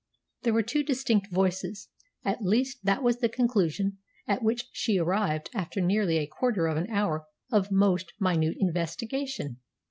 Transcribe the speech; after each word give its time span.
There 0.41 0.53
were 0.53 0.63
two 0.63 0.81
distinct 0.81 1.31
voices; 1.31 1.89
at 2.25 2.41
least 2.41 2.79
that 2.83 3.03
was 3.03 3.19
the 3.19 3.29
conclusion 3.29 3.99
at 4.27 4.41
which 4.41 4.65
she 4.71 4.97
arrived 4.97 5.51
after 5.53 5.79
nearly 5.79 6.17
a 6.17 6.25
quarter 6.25 6.65
of 6.65 6.75
an 6.75 6.89
hour 6.89 7.27
of 7.51 7.71
most 7.71 8.11
minute 8.19 8.55
investigation. 8.59 9.57